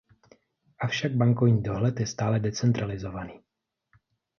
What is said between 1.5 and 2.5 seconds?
dohled je stále